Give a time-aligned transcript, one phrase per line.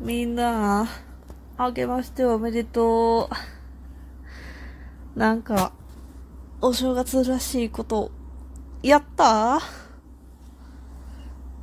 [0.00, 0.88] みんな、
[1.56, 3.28] あけましておめでと
[5.16, 5.18] う。
[5.18, 5.72] なんか、
[6.60, 8.12] お正月らしいこと、
[8.80, 9.60] やった？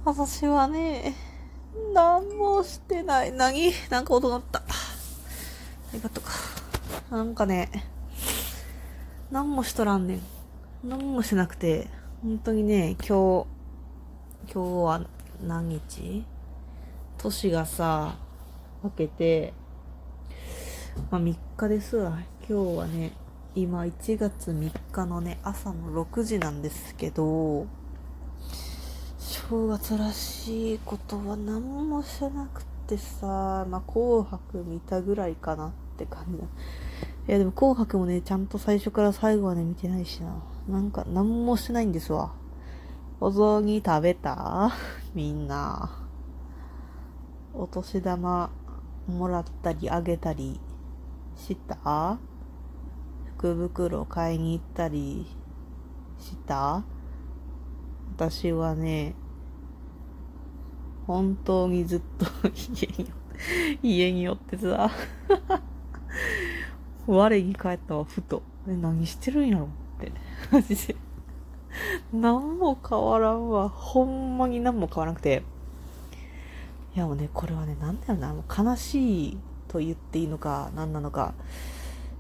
[0.04, 1.16] 私はね、
[1.94, 3.32] なんもしてない。
[3.32, 3.71] 何？
[3.89, 4.59] なんか音鳴った。
[5.93, 6.31] よかったか。
[7.09, 7.71] なんかね、
[9.31, 10.20] なんもしとらんね
[10.83, 10.89] ん。
[10.89, 11.88] なんもしなくて、
[12.21, 13.47] 本当にね、今日、
[14.54, 15.02] 今日は
[15.41, 16.25] 何日？
[17.17, 18.17] 年がさ、
[18.86, 19.53] 分けて、
[21.09, 22.20] まあ3日ですわ。
[22.48, 23.13] 今日はね、
[23.55, 27.66] 今1月3日のね、朝の6時なんですけど、
[29.17, 36.43] 正月らしいことは何もしてなくてさ、まあ紅白見たぐらいかなって感じだ。
[37.27, 40.43] いやでも紅白もね、ちゃんと最初から最後まで見てないしな。
[40.70, 42.34] なんか何もしてないんですわ。
[43.20, 44.71] お雑煮食べた？
[45.15, 45.90] みんな。
[47.57, 48.52] お年玉
[49.08, 50.59] もらったりあげたり
[51.35, 52.18] した？
[53.38, 55.26] 福袋買いに行ったり
[56.20, 56.84] した？
[58.16, 59.13] 私はね、
[61.05, 63.12] 本当にずっと家に、
[63.84, 64.90] 家に寄ってさ、
[67.06, 68.41] 我に返ったわ、ふと。
[68.68, 69.68] え、何してるんやろっ
[70.00, 70.12] て。
[70.51, 70.96] マジで。
[72.13, 73.69] 何も変わらんわ。
[73.69, 75.44] ほんまに何も変わらなくて。
[76.96, 79.38] いやもうね、これはね、なんだよな、もう悲しい
[79.68, 81.34] と言っていいのか、何なのか。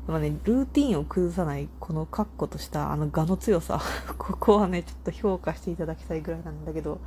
[0.05, 3.79] まあね、ルーティンを崩さない、このカッコとしたあの画の強さ。
[4.19, 6.99] ここはね、ちょっと評価していただきたいぐらいなんだけど、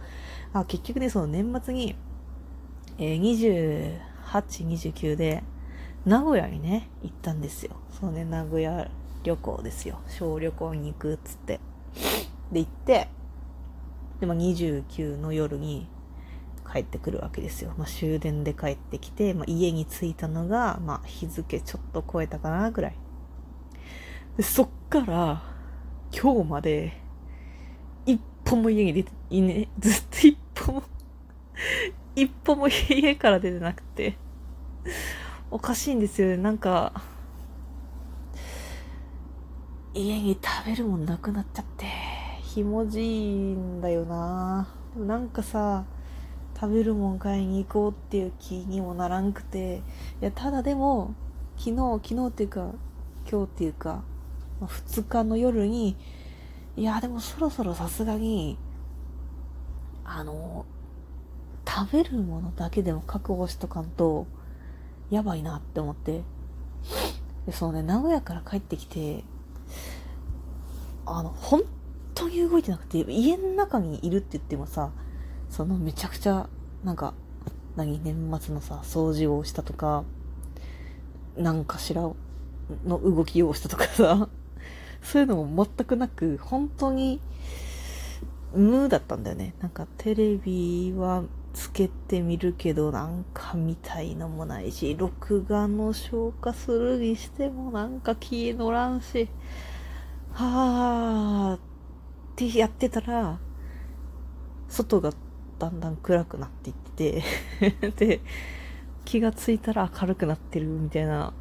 [0.55, 1.95] あ、結局ね、その年末に、
[2.97, 3.99] えー、
[4.41, 5.45] 28、29で、
[6.07, 7.77] 名古屋にね、行ったんですよ。
[8.01, 8.91] そうね、名古屋
[9.25, 9.99] 旅行ですよ。
[10.09, 11.61] 小旅行に行くっつって。
[12.51, 13.09] で、行って、
[14.21, 15.87] で、まあ、29の夜に
[16.71, 17.73] 帰ってくるわけですよ。
[17.79, 22.95] まあ、終電で帰ってきて、まあ、家に着いたのが、まあ、日付ちょっと超えたかな、ぐらい。
[24.37, 25.43] で、そっから、
[26.13, 26.93] 今日まで、
[28.07, 30.83] 一歩も家に出て、いね、ずっと一歩も、
[32.15, 34.17] 一歩も家から出てなくて、
[35.51, 36.37] おかしいんですよね。
[36.37, 36.93] なんか、
[39.95, 41.87] 家に食べるもんなくなっちゃって、
[42.43, 45.85] ひもじいんだよなでもなんかさ、
[46.61, 49.77] 食べるもん買いに行こうっていう気にもならんくて、
[50.21, 51.15] いや、ただでも、
[51.57, 52.73] 昨日、昨日っていうか、
[53.31, 54.03] 今日っていうか、
[54.61, 55.97] ま、2日の夜に、
[56.77, 58.59] いや、でもそろそろさすがに、
[60.05, 60.67] あの、
[61.65, 64.27] 食べるものだけでも確保しとかんと、
[65.11, 66.23] やばいなって思って。
[67.47, 69.23] で、そのね、名古屋から帰ってきて、
[71.07, 71.63] あの、本
[72.15, 74.91] 当に動いてなくて、家の中にいるって言ってもさ、
[75.51, 76.49] そのめちゃくちゃ、
[76.85, 77.15] なんか、
[77.77, 80.05] 何、年末のさ、掃除をしたとか、
[81.37, 82.17] なんかしらの
[82.87, 84.29] 動きをしたとかさ、
[85.03, 87.21] そういうのも全くなく、本当に、
[88.55, 89.55] 無だったんだよね。
[89.61, 91.23] なんかテレビは
[91.53, 99.29] つけてみるけど、なんか見たいのもないし、録画の消化するにしてもなんか気乗らんし、
[100.33, 101.61] はーっ
[102.37, 103.39] てやってたら、
[104.69, 105.13] 外が
[105.59, 107.23] だんだん暗くなっていって
[107.97, 108.21] で、
[109.05, 111.33] 気がついたら明るくなってるみたいな、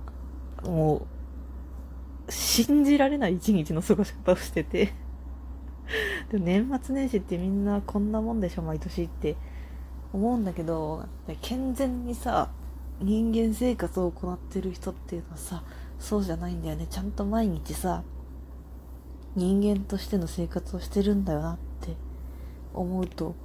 [0.64, 1.06] も
[2.28, 4.94] う、信じられない一日の過ごし方をしてて。
[6.32, 9.38] で年末年始ってみんなこんなもんでしょ、毎年って
[10.14, 11.06] 思うんだけど、
[11.42, 12.50] 健全にさ、
[13.02, 15.64] 人間生活を行ってる人っていうのはさ、
[16.00, 16.88] そうじゃないんだよね。
[16.90, 18.04] ちゃんと毎日さ、
[19.36, 21.96] 人間としての生活をしてるんだよなって
[22.74, 23.36] 思うと、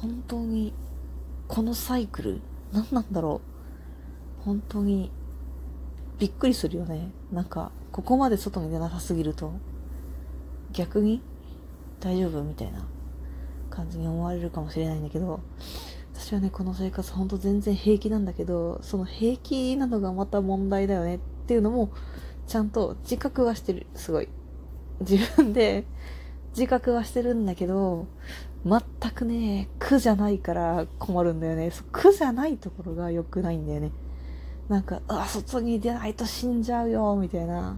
[0.00, 0.72] 本当に、
[1.48, 2.40] このサイクル、
[2.72, 3.40] 何なんだろ
[4.40, 4.44] う。
[4.44, 5.10] 本当に、
[6.18, 7.10] びっくりするよね。
[7.32, 9.52] なんか、ここまで外に出なさすぎると、
[10.72, 11.22] 逆に
[12.00, 12.42] 大丈夫？
[12.44, 12.86] みたいな
[13.70, 15.40] 感じに思われるかもしれないんだけど、
[16.14, 21.90] 私はね、この生活ほんと全然平気なんだけど、その平気なのがまた問題だよねっていうのも、
[22.46, 23.86] ちゃんと自覚はしてる。
[23.94, 24.28] すごい。
[25.00, 25.86] 自分で
[26.50, 28.06] 自覚はしてるんだけど、
[28.64, 31.70] 全くね、苦じゃないから困るんだよね。
[31.92, 33.92] 苦じゃないところが良くないんだよね。
[34.68, 37.76] なんか、あ、外に出ないと死んじゃうよ、みたいな。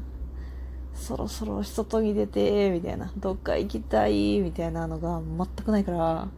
[0.95, 3.13] そろそろ外に出て、みたいな。
[3.17, 6.29] どっか行きたい、みたいなのが全くないから、あ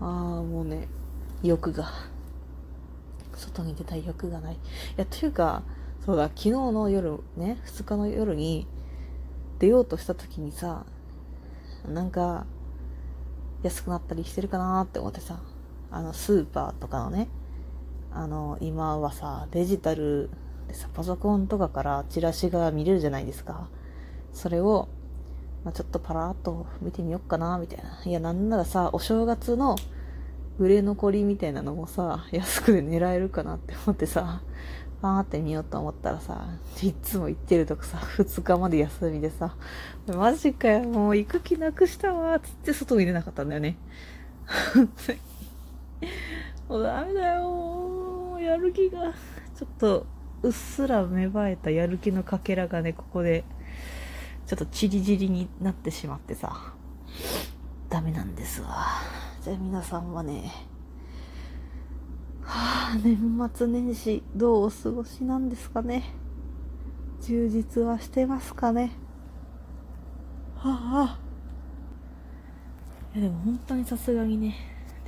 [0.00, 0.06] あ、
[0.42, 0.88] もうね、
[1.42, 1.88] 欲が。
[3.34, 4.54] 外に出たい欲がない。
[4.54, 4.58] い
[4.96, 5.62] や、というか、
[6.04, 8.66] そうだ、昨日の夜、ね、2日の夜に
[9.58, 10.84] 出ようとした時にさ、
[11.86, 12.46] なんか、
[13.62, 15.40] 安くなったりしてるかなって思ってさ、
[15.90, 17.28] あの、スーパーとかのね、
[18.12, 20.30] あの、今はさ、デジタル
[20.68, 23.68] でさ、パソコンとかからチラシが見れるじゃないですか。
[24.32, 24.88] それを、
[25.64, 28.02] まあ、ちょっとパラーっと見てみよっかな、みたいな。
[28.04, 29.76] いや、なんならさ、お正月の
[30.60, 34.42] 売れ残りみたいなのもさ、安くで狙えるかなって思ってさ、
[35.00, 36.48] パーって見ようと思ったらさ、
[36.82, 39.56] いつも行ってるとこさ、2日まで休みでさ、
[40.06, 43.78] マジかよ、もう行く気なくしたわ、つって外に出なかったんだよね。
[46.68, 49.14] もうダメだよ、やる気が。
[49.56, 50.04] ちょっと、
[50.42, 53.44] うっすら芽生えたやる気のかけらがね、ここで、
[54.46, 56.74] ちょっとチリチリになってしまってさ、
[57.88, 59.19] ダメなんですわ。
[59.42, 60.52] じゃあ皆さんはね、
[62.42, 66.04] はあ、年末年始どうお過ごしなんですかね？
[67.22, 68.90] 充実はしてますかね？
[70.56, 71.18] はあ。
[73.14, 74.56] いやでも本当にさすがにね、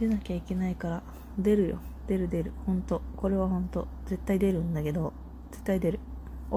[0.00, 1.02] 出なきゃいけないから、
[1.38, 1.78] 出るよ。
[2.06, 2.52] 出る出る。
[2.64, 3.02] ほんと。
[3.18, 3.86] これはほんと。
[4.06, 5.12] 絶対出るんだけど、
[5.50, 6.00] 絶対出る。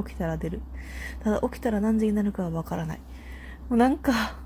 [0.08, 0.62] 起きたら出る。
[1.22, 3.00] ただ起きたら何時になるかはわからない。
[3.68, 4.40] もうなんか、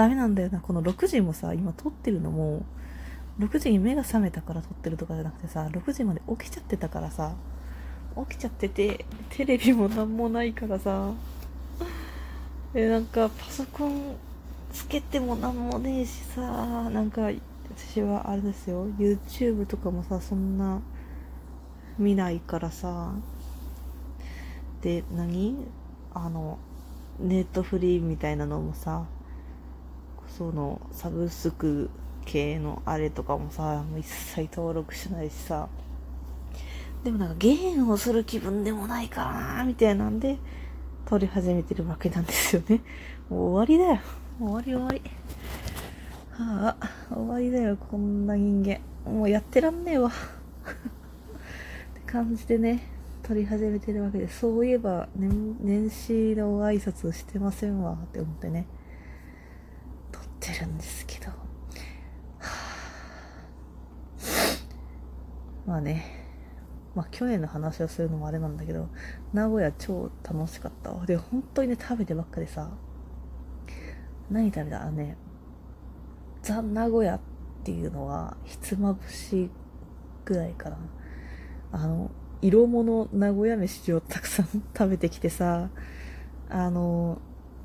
[0.00, 0.60] ダメなんだよな。
[0.60, 2.64] この6時もさ、今撮ってるのも、
[3.38, 7.34] 6時に目が覚めたから撮ってるとかじゃなくてさ、6時まで起きちゃってたからさ、
[8.30, 11.12] 起きちゃってて、テレビもなんもないからさ、
[12.72, 14.16] え、なんかパソコン
[14.72, 16.40] つけてもなんもねえしさ、
[16.88, 17.30] なんか
[17.76, 20.80] 私はあれですよ、YouTube とかもさ、そんな
[21.98, 23.12] 見ないからさ、
[24.80, 25.56] で、何？
[26.14, 26.56] あの、
[27.18, 29.04] ネットフリーみたいなのもさ、
[30.36, 31.90] そのサブスク
[32.24, 35.68] 系のあれとかもさ、もう一切登録しないしさ、
[37.04, 39.24] でもなんかゲームをする気分でもないか
[39.56, 40.38] なみたいなんで、
[41.06, 42.80] 撮り始めてるわけなんですよね。
[43.28, 44.00] もう終わりだよ。
[44.38, 45.02] 終わり終わり。
[46.32, 48.80] はあ、終わりだよ、こんな人間。
[49.10, 50.08] もうやってらんねえわ。
[50.08, 50.12] っ
[51.94, 52.86] て感じでね、
[53.22, 58.66] 撮り始めてるわけで、そういえば年、年始の挨拶してませんわって思ってね、
[60.60, 61.32] るんですけど。
[65.66, 66.04] まあね、
[66.94, 68.88] まあ去年の話をするのもあれなんだけど、
[69.32, 71.06] 名古屋超楽しかったわ。
[71.06, 72.70] で、本当にね、食べてばっかでさ、
[74.30, 74.82] 何食べた？
[74.82, 75.16] あのね、
[76.42, 77.20] ザ・名古屋っ
[77.62, 79.50] ていうのは、ひつまぶし
[80.24, 80.78] ぐらいかな。
[81.72, 82.10] あの、
[82.42, 85.68] 色物名古屋飯をたくさん食べてきてさ、
[86.48, 87.20] あの、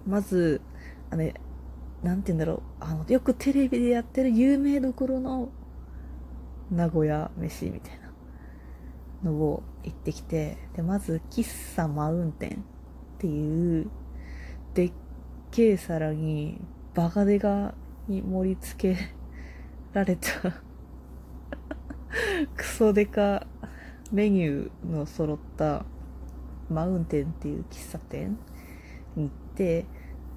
[0.05, 0.61] まず、
[1.09, 1.39] あれ、な
[2.13, 5.49] んて言うんだろう、あの、よくテレビでやってる有名どころの
[6.69, 7.99] 名古屋飯みたい
[9.23, 12.53] なのを行ってきて、で、まず、喫茶マウンテンっ
[13.19, 13.89] ていう、
[14.73, 14.91] でっ
[15.51, 16.59] けえ皿に、
[16.93, 17.73] バカデカ
[18.07, 19.09] に盛り付け
[19.93, 20.61] られた
[22.55, 23.47] クソデカ
[24.11, 25.85] メニューの揃った
[26.69, 28.37] マウンテンっていう喫茶店
[29.15, 29.85] に行って、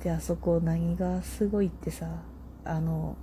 [0.03, 2.09] で、あそこ何がすごいってさ、
[2.65, 3.17] あの、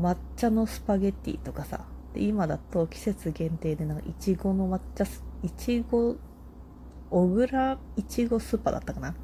[0.00, 1.84] 抹茶のスパゲッティとかさ、
[2.14, 5.04] で今だと季節限定でなんかいちごの抹茶
[5.42, 6.16] いちご
[7.10, 9.14] 小倉いちごスーパーだったかな？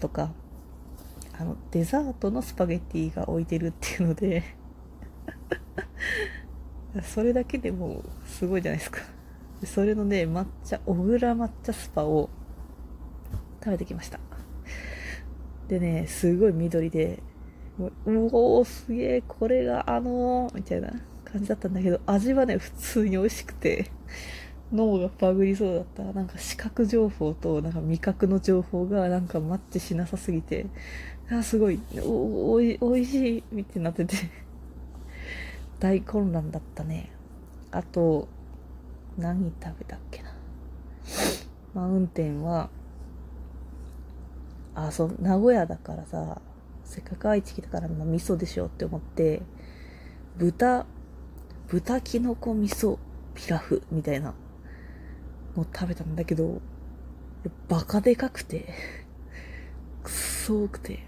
[0.00, 0.32] とか
[1.38, 4.42] あのデザートのスパゲッティが置いてるっていうので
[7.02, 9.00] それだけでもすごいじゃないですか。
[9.64, 12.28] それのね抹茶小倉抹茶スパを
[13.60, 14.20] 食べてきました。
[15.68, 17.22] でねすごい緑で
[17.78, 20.92] うおーすげえこれがあのー、みたいな
[21.26, 23.90] 感じだったんだけど、味はね、普通に美味しくて、
[24.72, 26.02] 脳がバグりそうだった。
[26.12, 30.66] なんか視覚情報となんか味覚の情報がなんかマッチしなさすぎて、
[31.30, 34.16] あすごい、お、おい、おいしい、みたいになってて
[35.80, 37.10] 大混乱だったね。
[37.72, 38.28] あと、
[39.18, 40.30] 何食べたっけな。
[41.74, 42.70] マウンテンは、
[44.76, 46.40] あ、そう、名古屋だからさ、
[46.84, 49.42] せっかく愛知来たから味噌でしょって思って、
[50.36, 50.86] 豚
[51.68, 52.98] 豚キノコ味噌
[53.34, 54.34] ピラフみたいな
[55.56, 56.60] のを食べたんだけど、
[57.68, 58.72] バカでかくて、
[60.04, 61.04] くっそ多くて。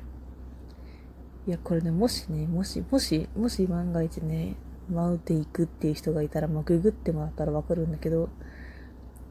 [1.47, 4.57] いや、これね、もしね、もし、もし、もし万が一ね、
[4.91, 8.31] マウテ行くっていう人がいたら、まあ、ググってもらったらわかるんだけど、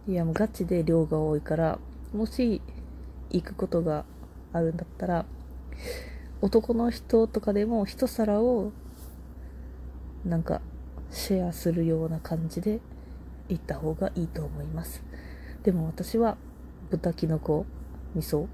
[0.08, 1.80] いや、もうガチで量が多いから、
[2.14, 2.62] もし
[3.32, 4.06] 行くことが
[4.54, 5.26] あるんだったら、
[6.42, 8.72] 男の人とかでも一皿を、
[10.26, 10.62] なんか、
[11.10, 12.80] シェアするような感じで
[13.50, 15.04] 行った方がいいと思います。
[15.64, 16.38] でも私は
[16.90, 17.66] 豚キノコ
[18.16, 18.48] 味噌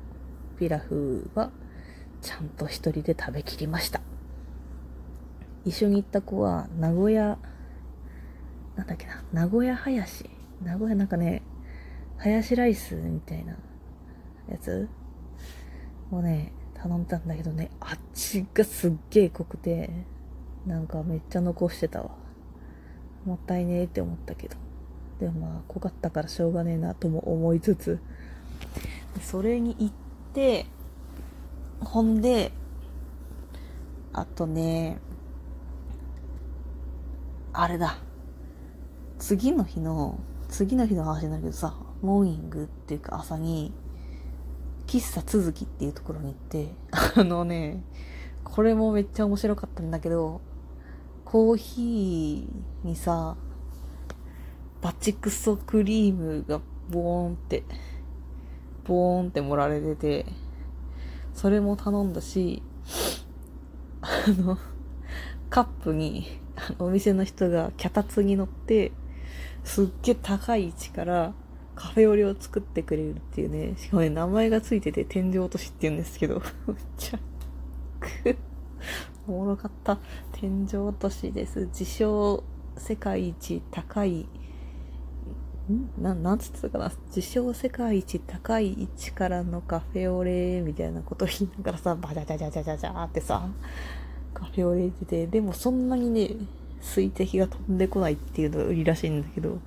[0.60, 1.52] ピラフは
[2.22, 4.02] ちゃんと一人で食べきりました。
[5.66, 7.38] 一緒に行った子は名古屋、
[8.76, 10.30] なんだっけな、名古屋林
[10.62, 11.42] 名古屋なんかね、
[12.18, 13.58] ハヤシライスみたいな
[14.50, 14.88] やつ
[16.18, 19.90] をね、頼んだんだけどね、味がすっげえ濃くて、
[20.66, 22.12] なんかめっちゃ残してたわ。
[23.26, 24.58] もったいねえって思ったけど。
[25.20, 28.00] でもまあ、濃かったからしょうがねえなとも思いつつ、
[29.22, 29.94] それに行っ
[30.34, 30.66] て、
[31.80, 32.52] ほんで、
[34.12, 35.00] あとね、
[37.54, 37.98] あれだ。
[39.20, 43.72] 次の日の、次の日の話になんだけどさ、モーニングっていうか朝に、
[44.94, 46.68] 喫茶続きっていうところに行って、
[47.16, 47.84] あのね、
[48.44, 50.40] これもめっちゃ面白かったんだけど、
[51.26, 53.36] コーヒーにさ、
[54.84, 57.64] バチクソクリームがボーンって、
[58.84, 60.28] ボーンって盛られてて、
[61.34, 62.62] それも頼んだし、
[64.02, 64.60] あの、
[65.50, 66.40] カップに、
[66.78, 68.92] お店の人が脚立に乗って、
[69.64, 71.34] すっげえ高い位置から
[71.76, 77.20] カフェオレを作ってくれるっていうね、しかもね、名前がついてて天井落としって言うんですけど、 めっちゃ、
[78.00, 78.38] く、
[79.28, 79.98] おもろかった。
[80.34, 81.68] 天井落としです。
[81.68, 82.44] 自称
[82.78, 84.28] 世界一高い、
[85.72, 85.90] ん？
[86.02, 86.92] な、なんつってたかな？
[87.08, 93.48] 自称世界一高い位置からのカフェオレみたいなこと言いながらさ、バジャジャジャジャジャジャってさ、
[94.34, 96.36] カフェオレ出て、でもそんなにね、
[96.82, 99.60] 水滴が飛んでこないっていうのが売りらしいんだけど、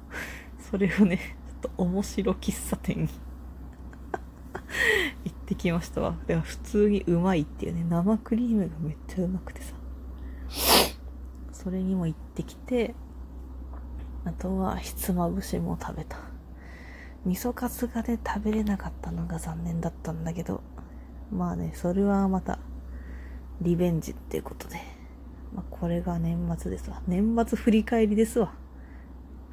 [0.70, 3.08] それをね、と面白喫茶店に
[5.24, 6.16] 行ってきましたわ。
[6.26, 9.74] でも普通にうまいっていうね、生クリームがめっちゃうまくてさ。
[11.52, 12.94] それにも行ってきて、
[14.24, 16.18] あとはひつまぶしも食べた。
[17.24, 20.62] 味噌カツがね、食べれなかったのが残念だったんだけど、
[21.32, 22.58] まあね、それはまた、
[23.60, 24.96] リベンジっていうことで。
[25.54, 27.02] まあ、これが年末ですわ。
[27.06, 28.52] 年末振り返りですわ。